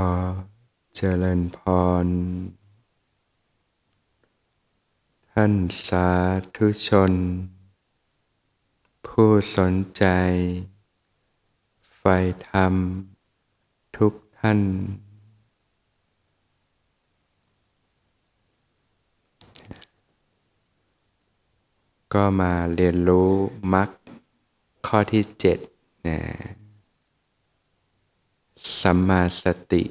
[0.00, 0.10] อ
[0.94, 1.58] เจริญพ
[2.04, 2.06] ร
[5.32, 5.54] ท่าน
[5.86, 6.08] สา
[6.56, 7.12] ธุชน
[9.06, 10.04] ผู้สนใจ
[11.96, 12.16] ใฝ่
[12.48, 12.74] ธรรม
[13.96, 14.60] ทุกท่าน
[22.14, 23.30] ก็มาเรียนรู้
[23.74, 23.88] มรรค
[24.86, 25.58] ข้อที่เจ็ด
[26.06, 26.18] นะ
[28.80, 29.82] สัมมาสติ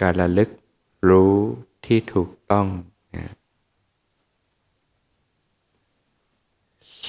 [0.00, 0.50] การระลึก
[1.08, 1.36] รู้
[1.86, 2.66] ที่ถูกต้อง
[3.16, 3.26] นะ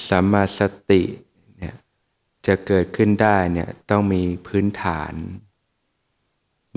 [0.07, 1.01] สัมมาสติ
[1.57, 1.75] เนี่ย
[2.45, 5.13] จะเกิดขึ้นได้เนี่ยต้องมีพื้นฐาน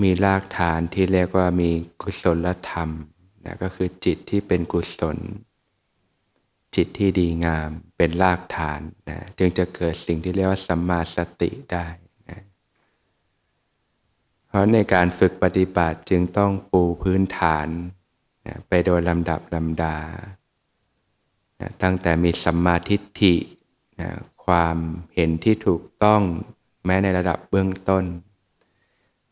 [0.01, 1.69] มีรากฐานที่เรียกว่ามี
[2.01, 2.89] กุศลธรรม
[3.45, 5.17] นะก็คือจิตที่เป็นกุศล
[6.75, 11.87] จิตที่ดีงามเป็นรากฐานนะจึงจะเกิดสิ่งที่เรียกว่าสัมมาสติได้
[14.53, 17.67] เพราะในการฝึกปฏิบัติจึงต้องปูพื้นฐาน
[18.47, 19.97] นะไปโดยลำดับลำดา
[21.59, 23.35] นะตั้งแต่มีสัมมาทิฏฐิ
[24.01, 24.09] นะ
[24.45, 24.77] ความ
[25.15, 26.21] เห็นที่ถูกต้อง
[26.85, 28.03] แม้ในระดับเบื้องต้น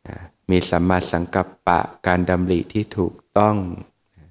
[0.07, 0.17] นะ
[0.49, 3.55] มีสัมมาสังกัปปะการดำริที่ถูกต้อง
[4.17, 4.27] นะ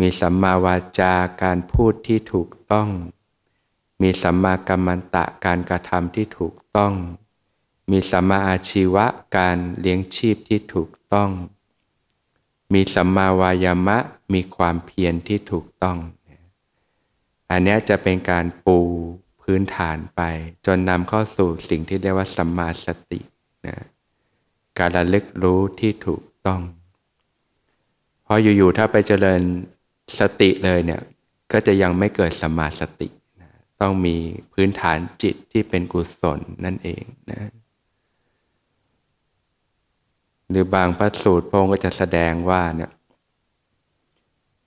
[0.00, 2.88] มีสัมมาวาจาการพูดที่ถูกต้อง
[4.02, 6.94] มีสัมมากัมมันตะการกระทำที่ถูกต้อง
[7.90, 11.30] มีสัมมาอาชีวะการเลี้ยงชีพที่ถูกต้อง
[12.72, 13.98] มีสัมมาวายามะ
[14.34, 15.98] มีความเพียรที่ถูกต้อง
[17.50, 18.78] อันนี้จะเป็นการปู
[19.42, 20.20] พื้นฐานไป
[20.66, 23.20] จนนำเข้าสู่สิ่งที่เรียกว่าสัมมาสติ
[23.66, 23.76] นะ
[24.78, 26.60] การระลึกรู้ที่ถูกต้อง
[28.24, 29.42] เพราะอยู่ๆถ้าไปเจริญ
[30.18, 31.02] สติเลยเนี่ย
[31.52, 33.08] ก็จะยังไม่เกิดสัมมาสติ
[33.40, 34.16] นะต้องมี
[34.52, 37.40] พื้นฐานจิตที่เป็นกุศลนั่นเองนะ
[40.50, 42.90] หรือบางพระสูตรพระองค์ก็จะแสดงว่าเนี่ย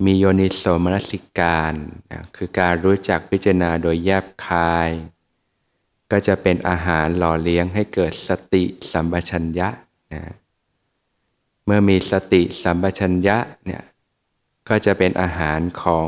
[0.05, 1.73] มีโยนิโสมนสิการ
[2.11, 4.89] นะคือการรู้จักพิจารณาโดยแยบคาย
[6.11, 9.69] ก็จะเป็นอาหารหล่อเลี้ยงให้เกิดสติสัมปชัญญะ
[10.13, 10.23] นะ
[11.65, 13.83] เมื่อมีสติสัมปชัญญะเนี่ย
[14.69, 16.07] ก็จะเป็นอาหารของ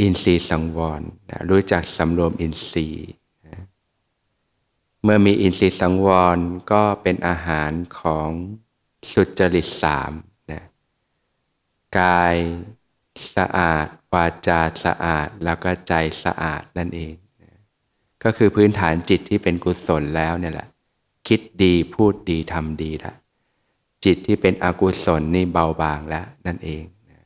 [0.00, 3.10] อินทรีย์สังวรนะรู้จักสำรวมอินทรีย์
[5.04, 6.38] เมื่อมีอินทรีย์สังวร
[6.72, 7.70] ก็เป็นอาหาร
[8.00, 8.28] ของ
[9.12, 10.12] สุจริตสาม
[10.50, 10.62] นะ
[11.98, 12.36] กาย
[13.36, 17.52] สะอาด วาจาสะอาด แล้วก็ใจสะอาดนั่นเองนะ
[18.24, 20.68] ก็คือพื้นฐานจิตที่เป็นกุศลแล้วเนี่ยแหละ
[21.28, 23.14] คิดดีพูดดีทำดีละ
[24.04, 27.20] จิตที่เป็นอกุศลนี่เบาบางแล้วนั่นเองนะ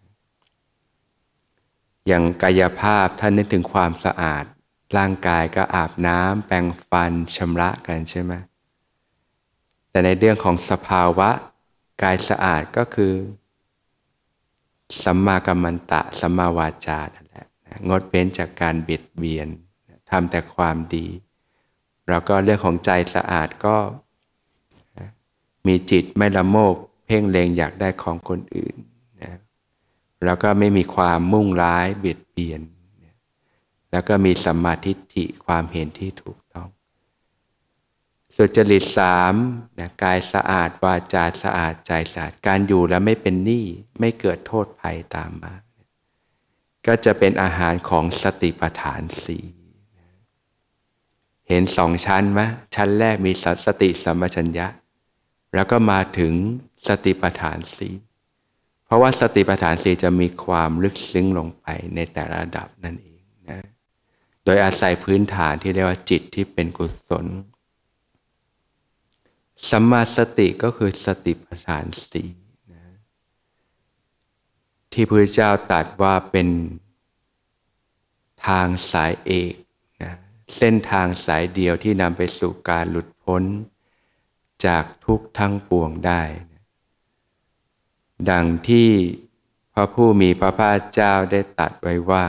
[2.07, 4.45] อย่างกายภาพท่านนึกถึงความสะอาด
[4.99, 8.33] ร่างกายก็อาบน้ำแปรงฟันชำระกันใช่ไหม
[9.91, 11.31] แต่ในเรื่องของสภาวะ
[12.03, 13.13] กายสะอาดก็คือ
[15.05, 17.47] สัมมากัมมันตะ สัมมาวาจานั่นแหละ
[17.89, 19.49] งดเว้นจากการเบียดเบียน
[20.11, 21.07] ทำแต่ความดี
[22.09, 23.77] แล้วก็เรื่องของใจสะอาดก็
[25.67, 26.75] มีจิตไม่ละโมบ
[27.07, 28.75] เพ่งเลงอยากได้ของคนอื่น
[29.23, 29.33] นะ
[30.25, 32.61] แล้วก็ไม่มีความมุ่งร้ายเบียดเบียน
[33.91, 36.69] แล้วก็มีสัมมาทิฏฐิความเห็นที่ถูกต้อง
[38.37, 39.35] สุจริตสาม
[39.79, 43.65] นะกายสะอาดวาจาสะอาดใจสะอาดการอยู่แล้วไม่เป็นหนี้
[44.01, 45.55] ไม่เกิดโทษภัยตามมา
[46.87, 49.45] ก็จะเป็นอาหารของสติปัฏฐานสี่
[51.49, 52.41] เห็นสองชั้นไหม
[52.75, 53.33] ชั้นแรกมี
[53.67, 54.67] สติสัมปชัญญะ
[55.55, 56.33] แล้วก็มาถึง
[56.89, 57.95] สติปัฏฐานสี่
[58.85, 63.16] เพราะว่าสติปัฏฐานสี่จะมีความลึกซึ้งลงไปในแต่ละระดับนั่นเอง
[64.47, 67.27] โดยอาศัยพื้นฐานที่เรียกว่าจิตที่เป็นกุศล
[69.71, 72.25] สัมมาสติก็คือสติปัฏฐานสี
[72.73, 72.85] นะ
[74.93, 76.49] ที่พระเจ้าตรัสว่าเป็น
[78.47, 79.55] ทางสายเอก
[80.03, 80.13] นะ
[80.57, 83.43] เส้นทางสายเดียวที่นำไปสู่การหลุดพ้น
[84.67, 86.23] จากทุกทั้งปวงได้
[86.53, 86.65] นะ
[88.31, 88.91] ดังที่
[89.75, 92.27] พระผู้มีพระภาคเจ้าได้ตัดไว้ว่า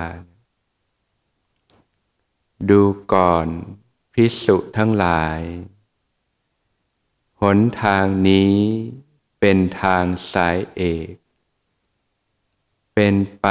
[2.69, 2.81] ดู
[3.13, 3.47] ก่อน
[4.13, 5.41] พิสุทั้งหลาย
[7.41, 8.55] หนทางนี้
[9.39, 10.81] เป็นทางสายเอ
[11.11, 11.13] ก
[12.93, 13.47] เป็นไป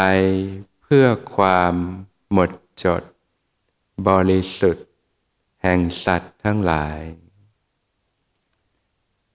[0.82, 1.06] เพื่อ
[1.36, 1.74] ความ
[2.32, 2.50] หมด
[2.84, 3.02] จด
[4.06, 4.86] บริสุทธิ์
[5.62, 7.00] แห่งสัตว์ทั้งหลาย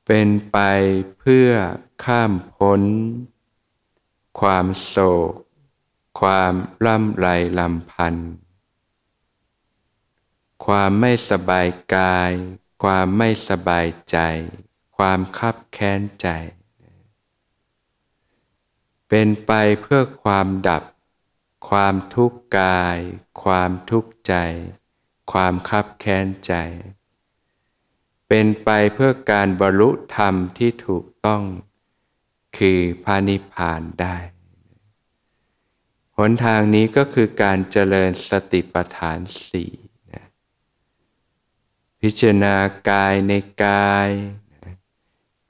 [0.06, 0.58] เป็นไป
[1.20, 1.50] เพื่อ
[2.06, 2.82] ข้ามพ้น
[4.40, 4.96] ความโศ
[5.30, 5.34] ก
[6.20, 6.54] ความ
[6.86, 7.28] ล่ำไร
[7.60, 8.32] ลำพันธ์
[10.66, 12.32] ความไม่สบายกาย
[12.84, 14.18] ความไม่สบายใจ
[14.98, 16.28] ความคับแค้นใจ
[19.10, 20.84] เป็นไปเพื่อความดับ
[21.70, 22.98] ความทุกข์กาย
[23.44, 24.34] ความทุกข์ใจ
[25.32, 26.54] ความคับแค้นใจ
[28.28, 31.44] เป็นไปเพื่อการบรรลุธรรมที่ถูกต้อง
[32.58, 34.16] คือพานิพานได้
[36.18, 39.20] หนทางนี้ก็คือการเจริญสติปัฏฐาน
[39.50, 39.72] สี่
[42.02, 42.56] พิจารณา
[42.90, 43.32] กายใน
[43.64, 44.10] กาย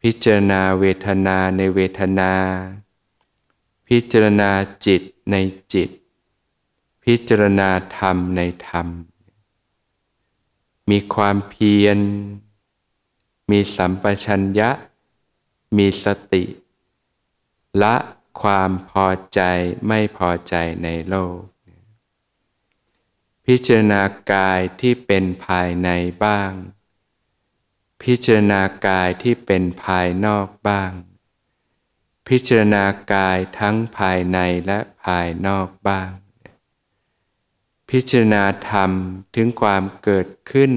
[0.02, 2.34] พิจารณาเวทนาในเวทนา
[3.88, 4.52] พิจารณา
[4.86, 5.02] จิต
[5.32, 5.36] ใน
[5.74, 5.90] จิต
[7.04, 8.88] พิจารณาธรรมในธรรม
[10.90, 12.00] มีความเพียร
[13.50, 14.70] มีสัมปชัญญะ
[15.78, 16.44] มีสติ
[17.82, 17.96] ละ
[18.42, 19.42] ความพอใจ
[19.88, 21.38] ไม่พอใจในโลก
[23.48, 24.02] พิจารณา
[24.34, 25.90] กายที่เป็นภายใน
[26.24, 26.52] บ้าง
[28.04, 30.92] พิจารณากายที่เป็นภายนอกบ้าง
[32.28, 32.84] พิจารณา
[33.14, 36.10] กายทั้งภายในและภายนอกบ้าง
[37.90, 38.92] พิจารณาธรรม
[39.36, 40.72] ถึงความเกิดขึ้น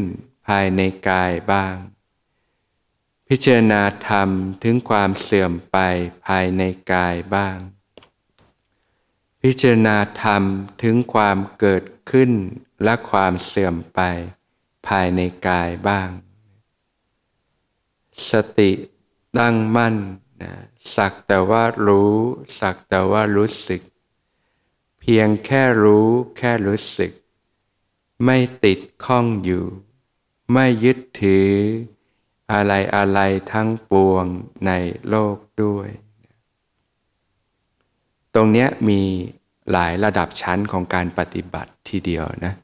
[0.47, 1.75] ภายในกายบ้าง
[3.29, 4.29] พิจารณาธรรม
[4.63, 5.79] ถึงความเสื่อมไป
[6.27, 6.63] ภายใน
[6.93, 7.57] กายบ้าง
[9.43, 10.43] พิจารณาธรรม
[10.83, 12.33] ถึงความเกิด ขึ้น
[12.85, 14.01] และความเสื่อมไป
[14.87, 16.09] ภายในกายบ้าง
[18.31, 18.71] สติ
[19.39, 19.97] ตั้งมั่น
[20.43, 20.53] นะ
[20.97, 22.15] สักแต่ว่ารู้
[22.61, 23.83] สักแต่ว่ารู้สึก
[25.01, 27.13] เพียงแค่รู้แค่รู้สึก
[28.25, 29.65] ไม่ติดข้องอยู่
[30.53, 31.51] ไม่ยึดถือ
[32.53, 33.21] อะไรอะไร
[33.53, 34.25] ทั้งปวง
[34.67, 34.71] ใน
[35.09, 35.89] โลกด้วย
[38.35, 39.03] ตรงนี้มี
[39.73, 42.55] หลายระดับชั้นของการปฏิบัติทีเดียวนะ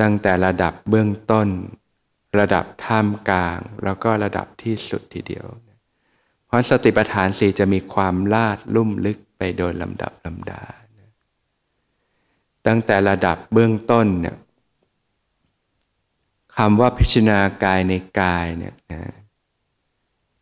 [0.00, 1.48] ตั้งแต่ระดับเบื้องต้น
[2.38, 5.46] ระดับท่ามกลาง แล้วก็ระดับที่สุดทีเดียว
[6.46, 10.62] เพราะสติปัฏฐานสี่จะมีความลาดลุ่มลึกไปโดยลำดับลำดา
[12.66, 14.36] ตั้งแต่ระดับเบื้องต้นเนี่ย
[16.56, 19.12] คำว่าพิจารณากายในกายเนี่ยนะ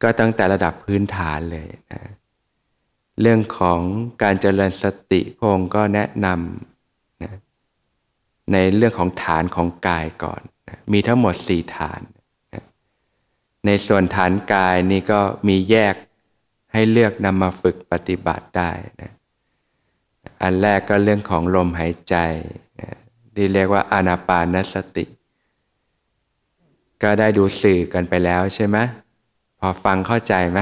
[0.02, 2.02] ก็ตั้งแต่ระดับพื้นฐานเลยนะ
[3.22, 3.80] เรื่องของ
[4.22, 7.32] การเจริญสติพงก็แนะนำนะ
[8.52, 12.00] ในเรื่องของฐานของกายก่อนนะมีทั้งหมดสี่ฐาน
[12.54, 12.64] นะ
[13.66, 15.94] ในส่วนฐานกายนี่ก็มีแยก
[16.72, 18.70] ให้เลือกนำมาฝึกปฏิบัติได้
[19.00, 19.10] นะ
[20.42, 22.16] อันแรกก็เรื่องของลมหายใจ
[22.80, 22.90] นะ
[23.34, 25.04] ที่เรียกว่าอานาปานสติ
[27.02, 28.78] ก็ได้ดูสื่อกันไปแล้วใช่ไหม
[29.60, 30.60] พอฟังเข้าใจไหม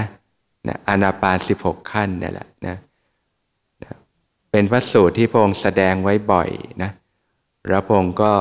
[0.68, 2.76] นะอนาปานสิบหกขั้นนี่แหละนะ
[3.84, 3.94] นะ
[4.50, 6.50] เป็นพระสูตรที่พระองค์แสดงไว้บ่อย
[6.82, 6.90] นะ
[7.68, 8.32] แล้วพระองค์ก็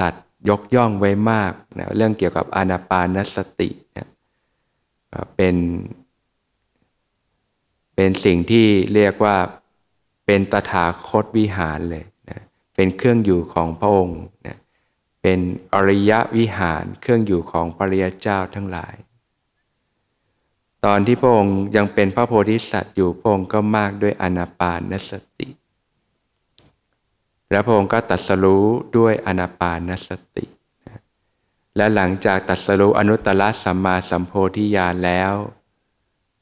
[0.00, 0.14] ตัด
[0.48, 4.06] ยกย่องไว้มากนะเรื่องเกี่ยวกับอนาปานสตินะ
[5.36, 5.56] เป็น
[7.94, 9.36] เป็นสิ่งที่เรียกว่า
[10.26, 12.40] เป็นตถาคตวิหารเลยนะ
[12.74, 14.56] เป็นเครื่องอยู่ของพระองค์นะ
[15.22, 15.38] เป็น
[15.74, 18.94] อริยวิหารเครื่องอยู่ของปริยเจ้าทั้งหลาย
[20.84, 25.48] ตอนที่พระองค์ยังเป็นพระโพธิสัตว์อยู่พระองค์ก็มากด้วยอนาปานสติ
[27.50, 28.66] และพระองค์ก็ตัดสรู้
[28.96, 30.46] ด้วยอนาปานสติ
[31.76, 35.34] และหลังจากตัดสรู้อนุตตรสัมมาสัมโพธิญาณแล้ว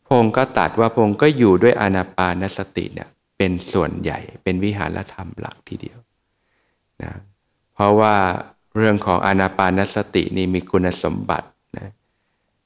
[0.07, 5.99] พระองค์ก็ตัดว่าพระองค์ก็อยู่ด้วยอนาปานสติเนี่ยเป็นส่วนใหญ่เป็นวิหารธรรมหลักทีเดียว
[7.03, 7.13] นะ
[7.75, 8.15] เพราะว่า
[8.77, 11.89] เรื่องของอนาปานสตินี่มีคุณสมบัตินะ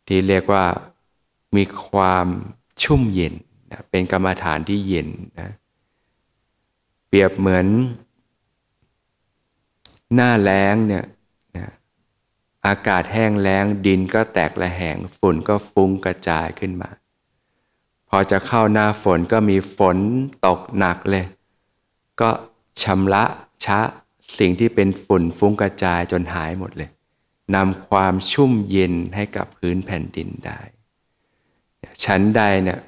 [0.06, 0.64] ที่เรียกว่า
[1.56, 2.26] มีความ
[2.82, 3.34] ชุ่มเย็น
[3.70, 5.08] นะเป็นกรรมฐานที่เย็น
[5.40, 5.50] นะ
[7.08, 7.66] เปรียบเหมือน
[10.14, 11.04] หน้าแล้งเนี่ย
[11.56, 11.68] นะ
[12.66, 16.90] อากาศแห้งแล้งดินก็แตกละแหงฝุ่นก็ฟุ้งกระจายขึ้นมา
[18.08, 19.96] พอจะเข้าหน้าฝนก็มีฝน
[20.46, 21.26] ตกหนักเลย
[22.20, 22.30] ก็
[22.82, 23.24] ชำระ
[23.64, 23.80] ชะ
[24.38, 26.90] สิ่งที่เป็นฝุ่นฟุ้งกระจายจนหายหมดเลย
[27.54, 30.60] นำความชุ่มเย็นให้กับพื้นแผ่นดินได้
[32.04, 32.80] ชั้นใดเนี่ย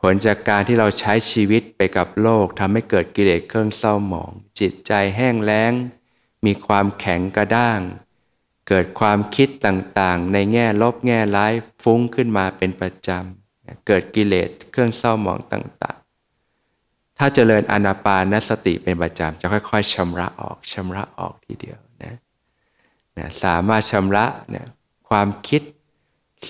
[0.00, 4.30] ผลจากการที่เราใช้ชีวิตไปกับโลกทำให้เกิดกิเลสเครื่องเศร้าหมอง
[4.60, 5.72] จิตใจแห้งแล้ง
[6.44, 7.80] มีความแข็งกระด้าง
[8.68, 11.52] เกิดความคิดต่างๆ ในแง่ลบแง่ร้าย
[11.82, 22.14] ฟุ้งขึ้นมาเป็นประจำ เกิดกิเลสเครื่องเศร้าหมองต่างๆ ถ้าเจริญอนาปานสติเป็นประจำจะค่อยๆชำระออกชำระออกทีเดียวนะ
[23.18, 24.66] นะสามารถชำระนี่ย
[25.08, 25.62] ความคิด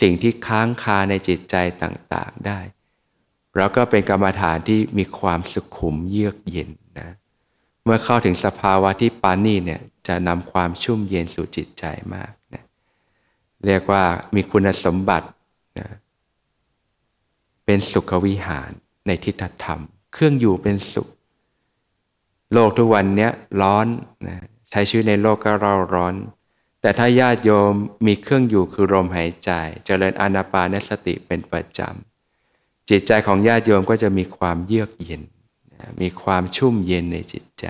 [0.00, 2.60] สิ่งที่ค้างคาในจิตใจต่างๆได้
[3.56, 7.10] แล้วก็เป็นกรรมฐานที่มีความสุขุมเยือกเย็นนะ
[7.84, 12.64] เมื่อเข้าถึงสภาวะที่ปานี่เนี่ยจะนำความชุ่มเย็นสู่จิตใจมากนะ
[13.66, 14.02] เรียกว่า
[14.34, 15.28] มีคุณสมบัติ
[15.78, 15.88] นะ
[17.64, 18.70] เป็นสุขวิหาร
[19.06, 19.80] ในทิฏฐธรรม
[20.12, 21.08] เครื่องอยู่เป็นสุข
[22.52, 23.28] โลกทุกวันเนี้
[23.62, 23.86] ร้อน
[24.26, 24.36] นะ
[24.70, 26.14] ใช้ชีวิตในโลกก็เราร้อน
[26.80, 27.72] แต่ถ้าญาติโยม
[28.06, 35.22] มีเครื่องอยู่คือลมหายใจจเจริญอานาปานสติเป็นประจำ จิตใจของญาติโยมก็จะมีความเยือกเย็น
[36.02, 37.66] มีความชุ่มเย็นในจิตใจ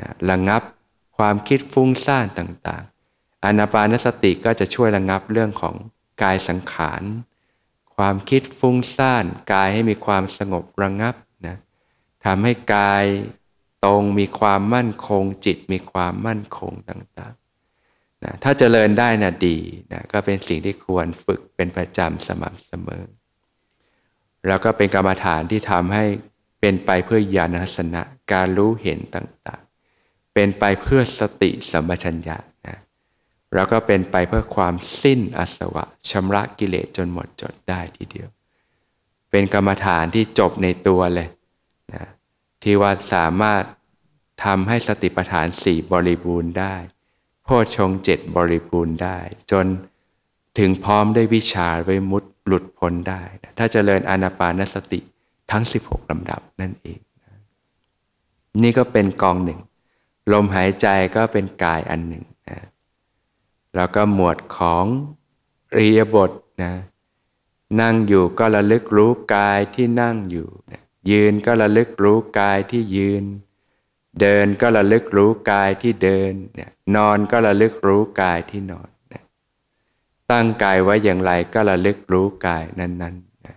[0.00, 0.62] นะระงับ
[1.16, 5.74] ความคิดฟุ้งซ่านต่างๆ อานาปานสติก็จะช่วยระงับเรื่องของ
[6.22, 7.02] กายสังขาร
[7.96, 11.14] ความคิดฟุ้งซ่านกายให้มีความสงบระงับ
[11.46, 11.56] นะ
[12.24, 13.04] ทำให้กาย
[13.84, 17.34] ตรงมีความมั่นคง จิตมีความมั่นคงต่าง
[18.24, 19.56] นะถ้าเจริญได้นะดี
[19.92, 23.04] นะก็เป็นสิ่งที่ควรฝึกเป็นประจำสม่ำเสมอ
[24.46, 26.04] แล้วก็เป็นกรรมฐานที่ทำให้
[26.60, 32.76] เป็นไปเพื่อญาณทัศนะการรู้เห็นต่างๆ เป็นไปเพื่อสติสัมปชัญญะนะ
[33.54, 38.28] แล้วก็เป็นไปเพื่อความสิ้นอสวะชำระกิเลสจนหมดจดได้ทีเดียว
[39.30, 41.28] เป็นกรรมฐานที่จบในตัวเลย
[41.94, 42.04] นะ
[42.62, 43.62] ที่ว่าสามารถ
[44.44, 46.74] ทำให้สติปัฏฐานสี่บริบูรณ์ได้
[47.50, 49.18] โพชงเจ็ดบริบูรณ์ได้
[49.50, 49.66] จน
[50.58, 53.22] ถึงพร้อมได้วิชาไว้มุดหลุดพ้นได้
[53.58, 55.00] ถ้าจเจริญอานาปานสติ
[55.50, 57.34] ทั้ง 16ลำดับนั่นเองนะ
[58.62, 59.60] นี่ก็เป็นกองหนึ่ง
[60.32, 60.86] ลมหายใจ
[61.16, 62.58] ก็เป็นกายอันหนึ่งนะ
[63.74, 64.86] แล้วก็หมวดของ
[65.76, 66.72] รียบทนะ
[67.80, 73.24] นั่งอยู่ก็ระลึกรู้กายที่นั่งอยู่นะยืนก็ระลึกรู้กายที่ยืน
[74.20, 78.88] เดินก็ระลึกรู้กายที่เดินเนี่ยนอนก็ระลึกรู้กายที่นอน
[80.30, 83.56] ตั้งกายไว้อย่างไรก็ระลึกรู้กายนั้นๆนะ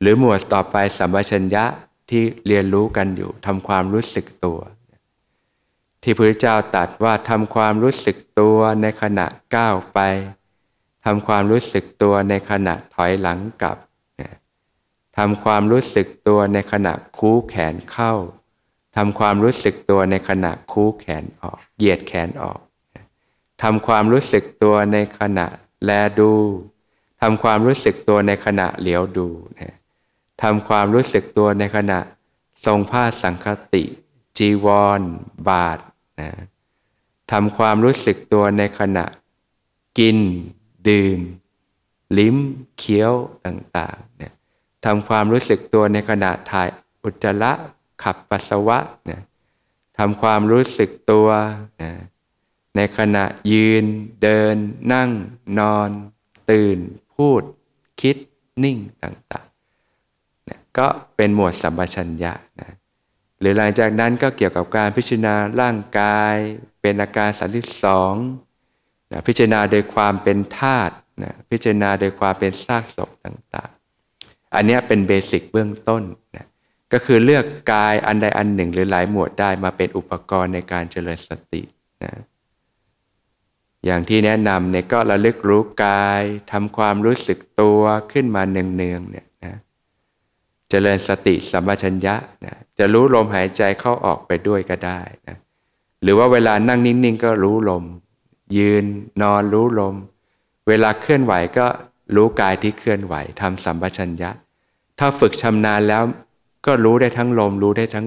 [0.00, 1.64] หรือหมวดต่อไปสัมปชัญญะ
[2.10, 4.60] ที่เรียนรู้กันอยู่ทำความรู้สึกตัว
[6.02, 9.26] ที่พระเจ้าตัดว่าทำความรู้สึกตัวในขณะ
[9.56, 9.98] ก้าวไป
[11.04, 13.76] ทำความรู้สึกตัวในขณะถอยหลังกลับ
[15.18, 18.14] ทำความรู้สึกตัวในขณะคู้แขนเข้า
[18.98, 22.60] ทำความรู้สึกตัวในขณะคู้แขนออก เหยียดแขนออก
[23.62, 25.46] ทำความรู้สึกตัวในขณะ
[25.84, 26.32] แลดู
[27.20, 29.28] ทำความรู้สึกตัวในขณะเหลียวดู
[30.42, 31.98] ทำความรู้สึกตัวในขณะ
[32.66, 33.84] ทรงผ้าสังคติ
[34.38, 34.66] จีว
[34.98, 35.00] ร
[35.48, 35.78] บาท
[36.20, 36.30] นะ
[37.32, 39.04] ทำความรู้สึกตัวในขณะ
[39.98, 40.18] กิน
[40.88, 41.18] ดื่ม
[42.18, 42.36] ลิ้ม
[42.78, 43.14] เคี้ยว
[43.46, 44.32] ต่างๆเนี่ย
[44.84, 46.68] ทำความรู้สึกตัวในขณะถ่าย
[47.02, 47.52] อุจจาระ
[48.02, 48.78] ขับปัสสาวะ
[49.10, 49.20] นะ
[49.98, 51.28] ทำความรู้สึกตัว
[51.82, 51.92] นะ
[52.76, 53.84] ในขณะยืน
[54.22, 54.56] เดิน
[54.92, 55.10] นั่ง
[55.58, 55.90] นอน
[56.50, 56.78] ตื่น
[57.14, 57.42] พูด
[58.00, 58.16] คิด
[58.64, 60.86] นิ่งต่างๆนะก็
[61.16, 62.70] เป็นหมวดสัมปชัญญะนะ
[63.40, 66.34] หรือหลังจากนั้นก็เกี่ยวกับการพิจารณาร่างกาย
[66.80, 68.14] เป็นอาการสันที่สอง
[69.12, 76.02] นะพิจารณาโดยความเป็นธาตุนะพิจารณาโดยความเป็นซากศพต่างๆ อันนี้เป็นเบสิกเบื้องต้น
[76.36, 76.46] นะ
[76.92, 81.62] ก็คือเลือกกายอันใดอันหนึ่งหรือหลายหมวดได้มาเป็นอุปกรณ์ในการเจริญสติ
[82.04, 82.12] นะ
[83.84, 87.80] อย่างที่แนะนำเนี่ยก็ระลึกรู้กายทำความรู้สึกตัว
[88.12, 89.54] ขึ้นมาเนืองๆเนี่ยนะ
[90.70, 92.14] เจริญสติสัมปชัญญะ
[92.44, 95.36] นะจะรู้ลมหายใจเข้าออกไปด้วยก็ได้นะ
[96.02, 97.84] หรือว่าเวลานั่งนิ่งๆ ก็รู้ลม
[98.58, 98.84] ยืน
[99.22, 99.94] นอนรู้ลม
[100.68, 101.66] เวลาเคลื่อนไหวก็
[102.16, 104.30] รู้กายที่เคลื่อนไหวทำสัมปชัญญะ
[104.98, 106.02] ถ้าฝึกชำนาญแล้ว
[106.66, 108.06] ก็รู้ได้ทั้งลม รู้ได้ทั้ง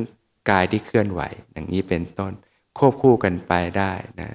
[0.50, 2.32] กายที่เคลื่อนไหว อย่างนี้เป็นต้น
[2.78, 4.30] ควบคู่กันไปได้นะ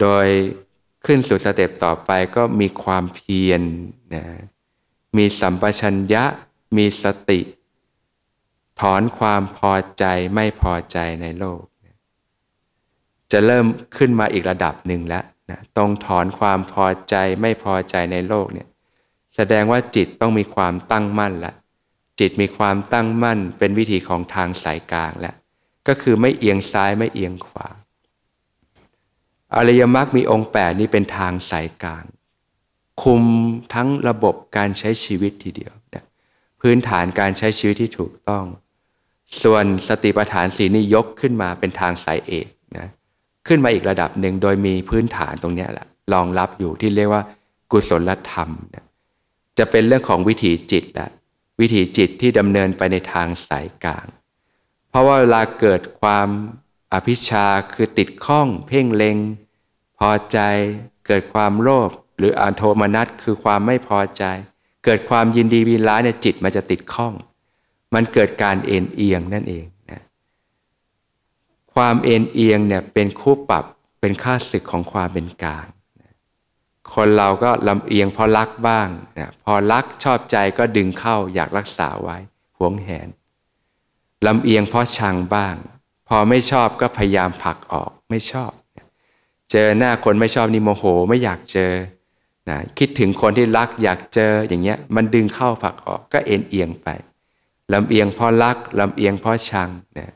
[0.00, 0.26] โดย
[1.06, 3.62] ขึ้นสู่สเต็ปต่อไปก็มีความเพียร
[4.14, 4.24] นะ
[5.16, 6.24] มีสัมปชัญญะ
[6.76, 7.40] มีสติ
[8.80, 10.04] ถอนความพอใจ
[10.34, 11.62] ไม่พอใจในโลก
[13.32, 13.66] จะเริ่ม
[13.96, 18.68] ขึ้นมาอีกระดับหนึ่งแล้วนะต้องถอนความพอใจไม่พอใจในโลกเนี่ย
[19.36, 21.54] แสดงว่าจิตต้องมีความตั้งมั่นละ
[22.20, 25.36] จิตมีความตั้งมั่นเป็นวิธีของทางสายกลางแล้ว
[25.88, 27.68] ก็คือไม่เอียงซ้ายไม่เอียงขวา
[29.56, 32.04] อริยมรรคมีองค์แปดนี้เป็นทางสายกลาง
[33.02, 33.24] คุม
[33.74, 36.04] ทั้งระบบการใช้ชีวิตทีเดียวนะ
[36.60, 38.44] พื้นฐานการใช้ชีวิตที่ถูกต้อง
[39.42, 42.48] ส่วนสติปัฏฐานสีนี้ยกขึ้นมาเป็นทางสายเอก
[42.78, 42.88] นะ
[43.48, 47.22] ขึ้นมาอีกระดับหนึ่งโดยมีพื้นฐานตรงนี้แหละรองรับอยู่ที่เรียกว่า
[47.72, 48.50] กุศลธรรม
[49.58, 51.08] จะเป็นเรื่องของวิถีจิตละ
[51.60, 54.06] วิถีจิตที่ดำเนินไปในทางสายกลาง
[54.88, 56.28] เพราะว่าเวลาเกิดความ
[56.92, 59.16] อภิชาคือติดข้อง เพ่งเล็ง
[59.98, 60.38] พอใจ
[61.06, 64.24] เกิดความโลภหรืออันโทมนัสคือความไม่พอใจ
[64.84, 67.14] เกิดความยินดีวิร้ายในจิตมันจะติดข้อง
[67.94, 70.02] มันเกิดการเอ็นเอียงนั่นเองนะ
[71.74, 73.64] ความเอ็นเอียงเนี่ยเป็นคู่ปรับ
[74.00, 75.66] เป็นค่าศึกของความเป็นกลาง
[76.94, 78.88] คนเราก็ลำเอียงเพราะรักบ้าง
[79.18, 82.16] นะพอรักชอบใจก็ดึงเข้าอยากรักษาไว้
[82.58, 83.08] หวงแหน
[84.26, 85.54] ลำเอียงเพราะชังบ้าง
[86.08, 88.52] พอไม่ชอบก็พยายามผลักออกไม่ชอบ
[89.50, 91.72] เจอหน้าคนไม่ชอบนี่โมโหไม่อยากเจอ
[92.48, 96.88] นะคิดถึงคนที่รักอยากเจออย่างเงี้ยมันดึงเข้าผลักออกก็เอ็นเอียงไป
[97.72, 100.12] ลำเอียงเพราะรักลำเอียงเพราะชังนะ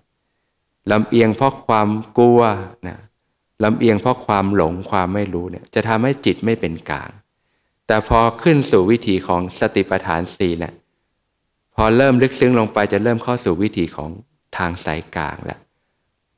[0.91, 2.41] ลำเอียงเพราะความกลัว
[2.89, 2.97] นะ
[3.65, 7.11] ลำเอียงเพราะความหลงความไม่รู้เนี่ยจะทำให้จิตไม่เป็นกลาง
[7.87, 10.75] แต่พอขึ้นสู่วิถีของสติปัฏฐานสี่เนี่ย
[11.75, 14.11] พอเริ่มลึกซึ้งลงไปจะเริ่มเข้าสู่วิถีของ
[14.57, 15.61] ทางสายกลางแล้ว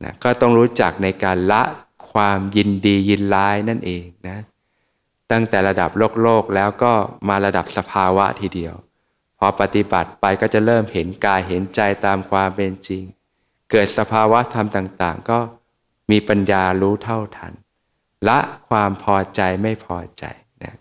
[0.04, 1.62] นะก็ต้องรู้จักในการละ
[2.12, 4.38] ความยินดียินร้ายนั่นเองนะ
[5.30, 6.92] ตั้งแต่ระดับโลกโลกแล้วก็
[7.28, 8.74] มาระดับสภาวะทีเดียว
[9.38, 13.02] พอปฏิบัติไปก็จะเริ่มเห็นกายเห็นใจตามความเป็นจริง
[13.70, 15.38] เกิดสภาวะธรรมต่าง ๆ ก็
[16.10, 17.52] มีปัญญารู้เท่าทัน
[18.28, 18.38] ละ
[18.68, 20.24] ความพอใจไม่พอใจ
[20.64, 20.74] นะ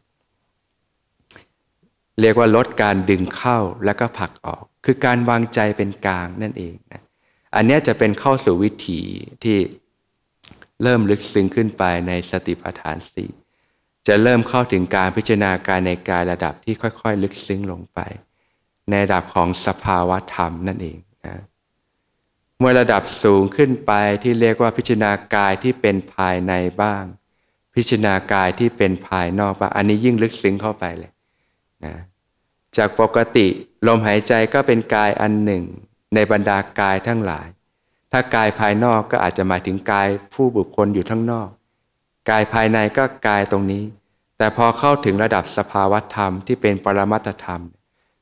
[2.20, 7.02] เรียกว่าลดการดึงเข้าแล้วก็ผลักออก คือการวางใจเป็นกลางนั่นเองนะ
[7.56, 9.02] อันนี้จะเป็นเข้าสู่วิถี
[9.44, 9.58] ที่
[10.84, 13.30] เริ่มลึกซึ้งขึ้นไปในสติปัฏฐานสี่
[14.08, 18.00] จะเริ่มเข้าถึงการพิจารณากายในกายระดับที่ค่อยๆ ลึกซึ้งลงไป
[18.90, 21.36] ในระดับของสภาวะธรรมนั่นเองนะ
[22.62, 23.92] เมื่อระดับสูงขึ้นไป
[24.24, 27.04] ที่เรียกว่าพิจารณากายที่เป็นภายในบ้าง
[27.76, 31.12] พิจารณากายที่เป็นภายนอกบ้างอันนี้ยิ่งลึกซึ้งเข้าไปเลย
[31.86, 31.96] นะ
[32.78, 33.48] จากปกติ
[33.88, 35.64] ลมหายใจก็เป็นกายอันหนึ่ง
[36.14, 37.48] ในบรรดากายทั้งหลาย
[38.12, 41.50] ถ้ากายภายนอกก็อาจจะหมายถึงกายผู้บุคคลอยู่ทั้งนอก
[42.30, 43.84] กายภายในก็กายตรงนี้
[44.38, 47.64] แต่พอเข้าถึงระดับสภาวธรรมที่เป็นปรมัตธรรม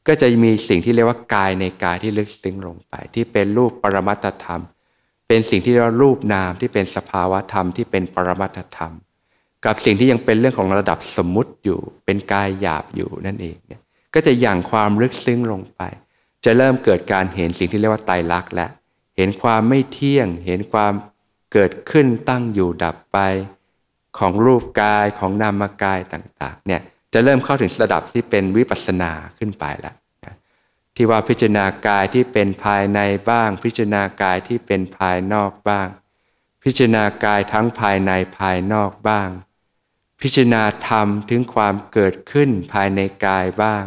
[0.07, 4.61] ก็จะมีสิ่งที่เรียกว่ากายในกายที่ลึกซึ้งลงไป ที่เป็นรูปปรมัตธรรม
[5.27, 8.93] เป็นสิ่งที่เรียกว่ารูปนามที่เป็นสภาวะธรรมที่เป็นปรมัตธรรม
[9.65, 13.81] กับสิ่งที่ยังเป็นเรื่องของระดับสมมุติอยู่ เป็นกายหยาบอยู่นั่นเองเนี่ย
[14.13, 15.81] ก็จะย่างความลึกซึ้งลงไป
[16.45, 18.67] จะเริ่มเกิดการเห็นสิ่งที่เรียกว่าไตรลักษณ์และ
[19.17, 20.93] เห็นความไม่เที่ยง เห็นความ
[21.53, 23.17] เกิดขึ้นตั้งอยู่ดับไป
[24.17, 26.81] ของรูปกายของนามกายต่างๆเนี่ย
[27.19, 29.95] จะเริ่มเข้าถึงระดับที่เป็นวิปัสสนาขึ้นไปแล้ว
[30.95, 32.99] ที่ว่าพิจารณากายที่เป็นภายใน
[33.29, 35.87] บ้าง พิจารณากายที่เป็นภายนอกบ้าง
[36.63, 39.29] พิจารณากายทั้งภายในภายนอกบ้าง
[40.21, 43.83] พิจารณาธรรมถึงความเกิดขึ้นภายในกายบ้าง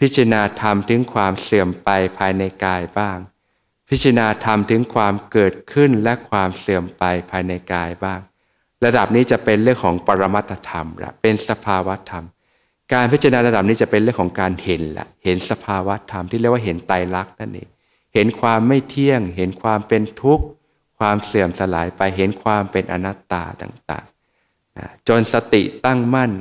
[0.00, 1.88] พิจารณาธรรมถึงความเสื่อมไป
[2.18, 3.18] ภายในกายบ้าง
[3.88, 8.20] พิจารณาธรรมถึงความเกิดขึ้นและความเสื่อมไปภายในกายบ้าง
[8.84, 12.26] ระดับนี้จะเป็นเรื่องของปรมัตธรรมละเป็นสภาวธรรม
[12.94, 17.68] การพิจารณาระดับนี้จะเป็นเรื่องของการเห็นละเห็นสภาวะธรรมที่เรียกว่าเห็นไตรลักษณ์นั่นเอง
[18.14, 20.44] เห็นความไม่เที่ยง เห็นความเป็นทุกข์
[20.98, 26.32] ความเสื่อมสลายไปเห็นความเป็นอนัตตาต่างๆจนสติตั้งมั่น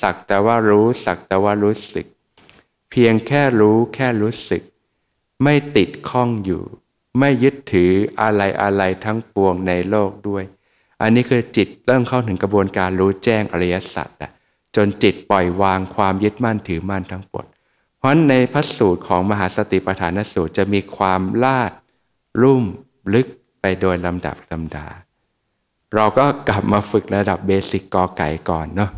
[0.00, 2.06] สักแต่ว่ารู้สักแต่ว่ารู้สึก
[2.90, 4.62] เพียงแค่รู้แค่รู้สึก
[5.42, 6.62] ไม่ติดข้องอยู่
[7.18, 10.44] ไม่ยึดถืออะไรอะไรทั้งปวงในโลกด้วย
[11.02, 14.08] อันนี้คือจิตเริ่มเข้าถึงกระบวนการรู้แจ้งอริยสัจ
[14.78, 17.46] จนจิตปล่อยวางความยึดมั่นถือมั่นทั้งปวง
[17.98, 21.72] เพราะในพระสูตรของมหาสติปัฏฐานสูตรจะมีความลาด
[22.42, 22.64] รุ่ม
[23.14, 23.26] ลึก
[23.60, 24.86] ไปโดยลำดับลำดา
[25.94, 28.90] เราก็กลับมาฝึกระดับเบสิกกอไก่ก่อนเนาะ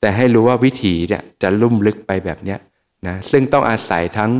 [0.00, 2.58] แต่ให้รู้ว่าวิธีเนี่ยจะลุ่มลึกไปแบบเนี้ย
[3.06, 4.32] นะซึ่งต้องอาศัยทั้ง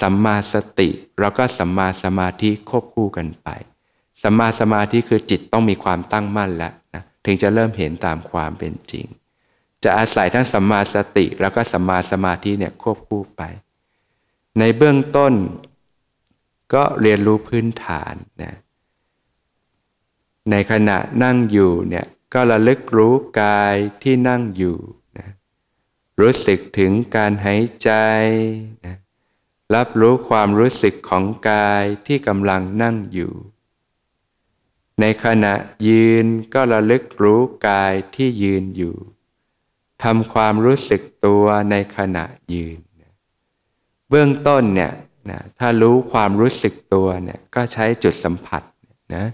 [0.00, 0.88] สัมมาสติ
[1.20, 3.48] แล้วก็สัมมาสมาธิควบคู่กันไป
[4.22, 9.06] สัมมาสมาธิคือจิตต้องมีความตั้งมั่นแล้วนะถึงจะเริ่มเห็นตามความเป็นจริง
[9.84, 13.42] จะอาศัยทั้งสัมมาสติแล้วก็สัมมาสมาธิเนี่ยควบคู่ไป
[14.58, 15.34] ในเบื้องต้น
[16.74, 18.54] ก็เรียนรู้พื้นฐานนะ
[20.50, 24.76] ในขณะนั่งอยู่เนี่ยก็ระลึกรู้กายที่นั่งอยู่
[25.18, 25.28] นะ
[26.20, 27.90] รู้สึกถึงการหายใจ
[28.84, 28.96] นะ
[29.74, 33.32] รับรู้ความรู้สึกของกายที่กำลังนั่งอยู่
[35.00, 35.54] ในขณะ
[35.88, 38.96] ยืนก็ระลึกรู้กายที่ยืนอยู่
[40.04, 42.78] ทำความรู้สึกตัวในขณะยืน
[44.08, 44.92] เบื้องต้นเนี่ย
[45.30, 48.62] นะถ้ารู้ความรู้สึกตัวเนี่ยก็ใช้จุดสัมผัส
[49.14, 49.24] นะ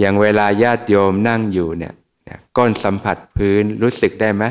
[0.00, 1.94] อย่างเวลาญาติโยมนั่งอยู่เนี่ย
[2.56, 4.44] ก้นสัมผัสพื้นรู้สึกได้ไหม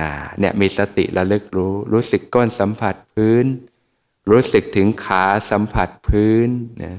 [0.00, 0.10] อ่า
[0.40, 3.44] เนี่ยมีสติระลึกรู้ รู้สึกก้นสัมผัสพื้น
[4.30, 6.48] รู้สึกถึงขาสัมผัสพื้น
[6.84, 6.94] นะ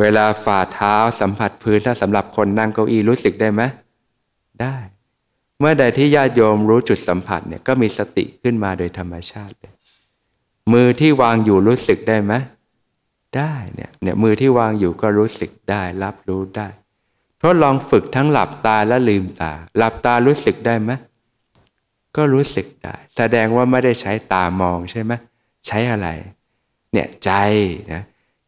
[0.00, 3.62] เวลาฝ่าเท้าสัมผัสพื้นถ้าสำหรับคนนั่งเก้าอี้รู้สึกได้ไหม
[4.62, 4.76] ได้
[5.60, 9.72] เมื่อใดที่ญาติโยมรู้จุดสัมผัสเนี่ยก็มีสติขึ้นมาโดยธรรมชาติเลย
[10.72, 12.32] มือที่วางอยู่รู้สึกได้ไหม
[13.36, 16.68] ได้เนี่ยเนี่ยมือที่วางอยู่ก็รู้สึกได้รับรู้ได้
[17.42, 20.90] ทดลองฝึกทั้งหลับตาและลืมตา หลับตารู้สึกได้ไหม
[22.16, 25.12] ก็รู้สึกได้ แสดงว่าไม่ได้ใช้ตามองใช่ไหม
[25.66, 26.08] ใช้อะไร
[26.92, 27.32] เนี่ยใจ
[27.92, 28.02] นะ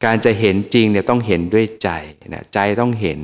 [0.05, 1.91] การจะเห็นจริงเนี่ยต้องเห็นด้วยใจ
[2.35, 3.19] นะใจต้องเห็น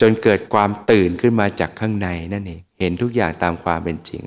[0.00, 4.22] จนเกิดความตื่นขึ้นมาจากข้างในนั่นเอง เห็นทุกอย่างตามความเป็นจริง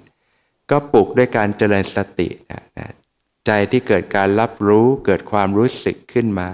[0.69, 2.89] ก็ปลุกด้วยการเจริญสตินะนะ
[3.45, 6.49] ใจที่เกิดการรับรู้เกิดความรู้สึกขึ้นมา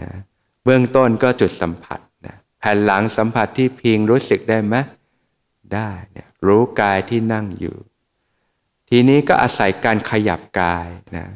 [0.00, 0.10] นะ
[0.64, 4.76] เบื้องต้นก็จุดสัมผัสนะแผ่นหลังสัมผัสที่พิงรู้สึกได้ไหม
[5.74, 7.76] ได้นี่ยรู้กายที่นั่งอยู่
[8.88, 11.26] ทีนี้ก็อาศัยการขยับกายนะ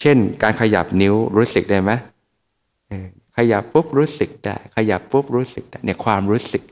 [0.00, 1.90] เช่น การขยับนิ้วรู้สึกได้ไหม
[3.36, 6.62] ขยับปุ๊บรู้สึกได้ ขยับปุ๊บรู้สึกได้เนี่ยความรู้สึก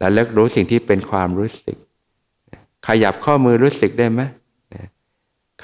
[0.00, 1.76] แล้วเลิกรู้สิ่งที่เป็นความรู้สึก
[2.86, 4.20] ขยับข้อมือรู้สึกได้ไหม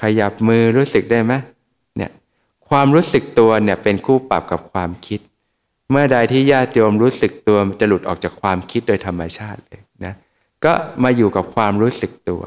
[0.01, 1.33] ขยับมือรู้สึกได้ไหม
[1.97, 2.11] เนี่ย
[2.69, 5.19] ความรู้สึกตัวเนี่ยเป็นคู่ปรับกับความคิด
[5.91, 10.13] เมื่อใดที่ญาติโยมรู้สึกตัวจะหลุดออกจากความคิดโดยธรรมชาติเลยนะ
[10.65, 10.73] ก็
[11.03, 12.43] มาอยู่กับความรู้สึกตัว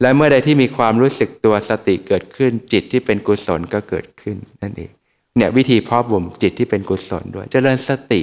[0.00, 4.90] และเมื่อใดที่มีความรู้สึกตัวสติเกิดขึ้น จิตที่เป็นกุศลก็เกิดขึ้นนั่นเอง
[5.36, 8.22] เนี่ยวิธีเพาะบ่มจิตที่เป็นกุศลด้วยจเจริญสติ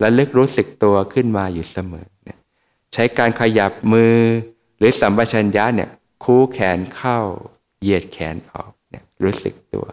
[0.00, 2.06] และเลึกรู้สึกตัวขึ้นมาอยู่เสมอ
[2.94, 4.16] ใช้การขยับมือ
[4.78, 5.90] หรือสัมปชัญญะเนี่ย
[6.24, 7.18] คู่แขนเข้า
[7.80, 9.86] เหยียดแขนออกเนี่ยรู้สึกตัว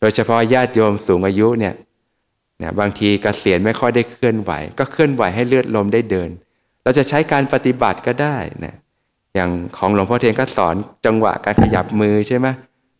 [0.00, 1.74] โดยเฉพาะญาติโยมสูงอายุเนี่ย
[2.58, 6.30] เนี่ยบางทีกเกษียณไม่ค่อยได้เคลื่อนไหว ก็เคลื่อนไหวให้เลือดลมได้เดิน
[6.82, 8.76] เราจะใช้การปฏิบัติก็ได้นะ
[9.34, 10.74] อย่างของหลวงพ่อเทียนก็สอน
[11.06, 12.46] จังหวะการขยับมือใช่ไหม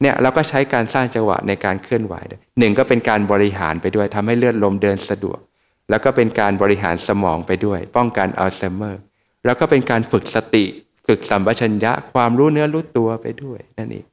[0.03, 2.15] เนี่ยเราก็ใช้การสร้างจังหวะในการเคลื่อนไหว
[2.59, 5.39] หนึ่งก็เป็นการบริหารไปด้วยทำให้เลือดลมเดินสะดวก
[5.91, 9.01] แล้วก็เป็นการบริหารสมองไปด้วย ป้องกันอัลไซเมอร์
[9.49, 10.65] แล้วก็เป็นการฝึกสติ
[11.07, 14.05] ฝึกสัมปชัญญะความรู้เนื้อรู้ตัวไปด้วยนั่นเอง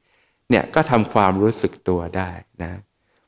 [0.50, 2.30] เนี่ยก็ทำความรู้สึกตัวได้
[2.62, 2.72] นะ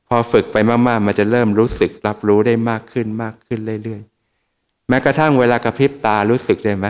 [0.08, 6.86] พอฝึกไปมากๆ มันจะเริ่มรู้สึกรับรู้ได้มากขึ้นมากขึ้นเรื่อยๆ แม้กระทั่งเวลากระพริบตารู้สึกได้ไหม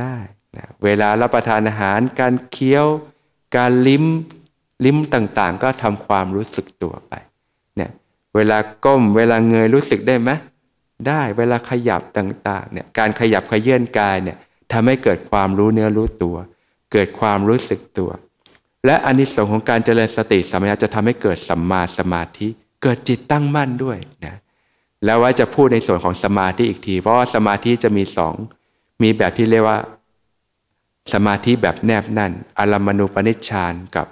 [0.00, 0.16] ได้
[0.56, 2.86] นะเวลารับประทานอาหาร การเคี้ยว
[3.56, 4.04] การลิ้ม
[4.84, 7.12] ลิ้มต่างๆ ก็ทำความรู้สึกตัวไป
[7.76, 7.90] เนี่ย
[8.36, 10.30] เวลาก้มเวลาเงยรู้สึกได้ไหม
[11.08, 14.36] ได้เวลาขยับต่างๆเนี่ยการขยับขยื่นกายเนี่ย
[14.72, 16.36] ทำให้เกิดความรู้เนื้อรู้ตัว
[16.92, 18.10] เกิดความรู้สึกตัว
[18.86, 22.48] และอานิสงส์ของการเจริญสติสมัยจะทำให้เกิดสัมมาสมาธิ
[22.82, 24.36] เกิดจิตตั้งมั่นด้วยนะ
[25.04, 28.34] แล้วว่าจะพูดในส่วนของสมาธิอีกที เพราะว่าสมาธิจะมีสอง
[29.02, 29.78] มีแบบที่เรียกว่า
[31.12, 34.06] สมาธิแบบแนบแน่นอารมณูปนิชฌานกับ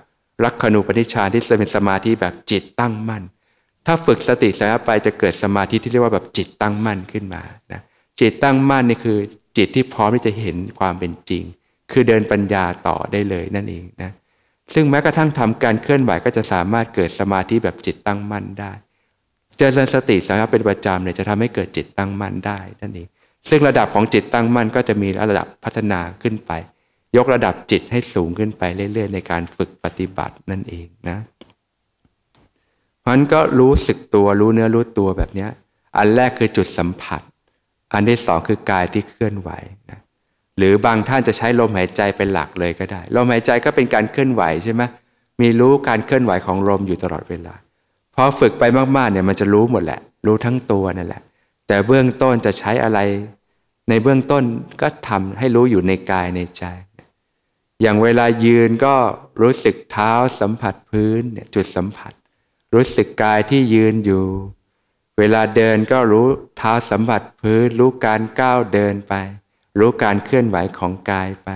[0.45, 3.23] ลักขณูปนิชฌานที่จะเป็นสมาธิแบบจิตตั้งมั่น
[3.93, 7.81] ถ้าฝึกสติสัมไปจะเกิดสมาธิที่เรียกว่าแบบจิตตั้งมั่นขึ้นมานะ
[8.21, 9.19] จิตตั้งมั่นนี่คือ
[9.57, 11.45] จิตที่พร้อมที่จะเห็นความเป็นจริง
[11.93, 14.11] คือเดินปัญญาต่อได้เลยนั่นเองนะ
[14.75, 18.73] ซึ่งแม้กระทั่งทำการเคลื่อนไหวก็จะสามารถเกิดสมาธิแบบจิตตั้งมั่นได้
[19.57, 23.09] เจริญสติสามารถเป็นประจำเนี่ยจะทำให้เกิดจิตตั้งมั่นได้นั่นเอง
[23.49, 26.53] ซึ่งระดับของจิตตั้งมั่นก็จะมีระดับพัฒนาขึ้นไป
[27.17, 31.19] ยกระดับจิตให้สูงขึ้นไปเรื่อยๆ ในการฝึกปฏิบัตินั่นเองนะ
[33.09, 35.47] มันก็รู้สึกตัวรู้เนื้อรู้ตัวแบบนี้
[35.97, 37.23] อันแรกคือจุดสัมผัส
[37.95, 39.51] อันที่สองคือกายที่เคลื่อนไหว
[39.91, 39.99] นะ
[40.59, 44.83] หรือบางท่านจะใช้ลมหายใจเป็นหลักเลยก็ได้ลมหายใจก็เป็นการเคลื่อนไหวใช่ไหม
[45.41, 47.55] มีรู้การเคลื่อนไหวของลมอยู่ตลอดเวลา
[48.15, 48.65] พอฝึกไป
[48.97, 51.23] มากๆเนี่ยมันจะรู้หมดแหละ รู้ทั้งตัวนั่นแหละ
[51.67, 52.99] แต่เบื้องต้นจะใช้อะไร
[53.89, 54.45] ในเบื้องต้น
[54.81, 56.65] ก็ทำให้รู้อยู่ในกายในใจ
[57.83, 58.95] อย่างเวลายืนก็
[59.43, 62.13] รู้สึกเท้าสัมผัสพื้นเนี่ยจุดสัมผัส
[62.75, 64.25] รู้สึกกายที่ยืนอยู่
[65.19, 69.15] เวลาเดินก็รู้เท้าสัมผัสพื้น รู้การก้าวเดินไป
[69.79, 71.49] รู้การเคลื่อนไหวของกายไป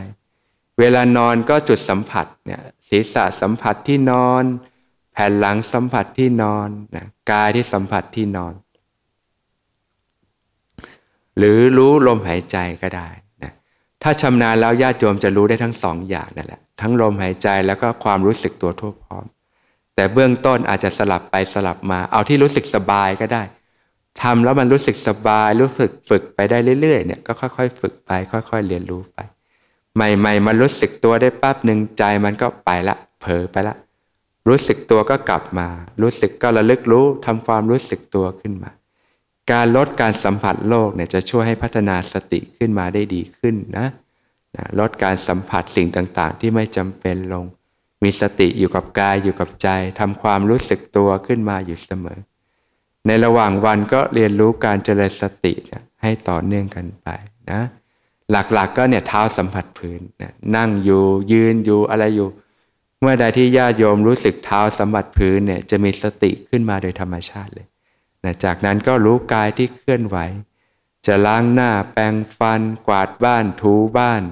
[0.79, 4.44] เวลานอนก็จุดสัมผัสเนี่ยศีรษะสัมผัสที่นอน
[5.12, 8.55] แผ่นหลังสัมผัสที่นอนนะกายที่สัมผัสที่นอน
[11.38, 13.09] หรือรู้ลมหายใจก็ได้
[14.03, 19.24] ถ้าชำนาญแล้วญาติโยมจะรู้ได้ทั้งสองอย่างนั่นแหละทั้งลมหายใจแล้วก็ความรู้สึกตัวทั่วพร้อม
[19.94, 23.42] แต่เบื้องต้นอาจจะสลับไปสลับมา เอาที่รู้สึกสบายก็ได้
[24.22, 29.18] ทำแล้วมันรู้สึกสบาย รู้สึกฝึกไปได้เรื่อยๆเนี่ยก็ค่อย ๆ ฝึกไป ค่อย ๆ เรียนรู้ไป
[29.96, 33.74] ใหม่ ๆ มันรู้สึกตัวได้ปั๊บหนึ่งใจมันก็ไปละ เผลอไปละ
[34.48, 35.68] รู้สึกตัวก็กลับมา
[36.02, 38.70] รู้สึกก็ระลึกรู้ทำความรู้สึกตัวขึ้นมา
[39.52, 43.87] การลดการสัมผัสโลกเนี่ยจะช่วยให้พัฒนาสติขึ้นมาได้ดีขึ้นนะ
[44.57, 47.44] นะลดการสัมผัสสิ่งต่างๆ ที่ไม่จำเป็นลง
[48.04, 49.68] มีสติอยู่กับกายอยู่กับใจ
[50.00, 52.18] ทำความรู้สึกตัวขึ้นมาอยู่เสมอ
[53.06, 57.08] ในระหว่างวันก็เรียนรู้การเจริญสตินะให้ต่อเนื่องกันไป
[57.50, 57.60] นะ
[58.30, 62.28] หลักๆกก็เนี่ยเท้าสัมผัสพื้นนะนั่งอยู่ยืนอยู่อะไรอยู่
[63.00, 67.66] เมื่อใดที่ญาติโยมรู้สึกเท้าสัมผัสพื้นเนี่ยจะมีสติขึ้นมาโดยธรรมชาติเลย
[68.24, 70.16] นะจากนั้นก็รู้กายที่เคลื่อนไหว
[71.06, 74.22] จะล้างหน้าแปรงฟัน กวาดบ้านถูบ้าน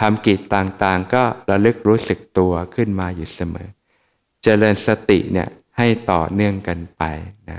[0.00, 3.68] ทำกิจต่างๆ ก็ระลึกรู้สึกตัวขึ้นมาอยู่เสมอ
[4.42, 5.48] เจริญสติเนี่ย
[5.78, 7.02] ให้ต่อเนื่องกันไป
[7.50, 7.58] นะ